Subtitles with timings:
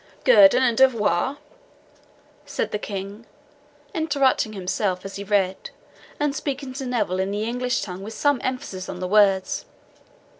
[0.23, 1.37] "GUERDON and DEVOIR!"
[2.47, 3.27] said the King,
[3.93, 5.69] interrupting himself as he read,
[6.19, 9.65] and speaking to Neville in the English tongue with some emphasis on the words.